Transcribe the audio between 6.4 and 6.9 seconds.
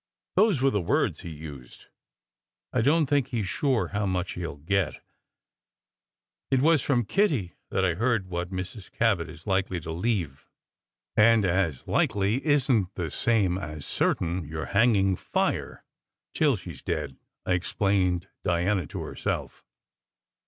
It was